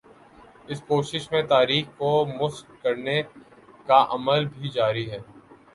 اس 0.67 0.81
کوشش 0.87 1.31
میں 1.31 1.41
تاریخ 1.43 1.85
کو 1.97 2.09
مسخ 2.39 2.71
کرنے 2.81 3.21
کا 3.87 4.05
عمل 4.09 4.45
بھی 4.47 4.69
جاری 4.69 5.09
ہے۔ 5.11 5.19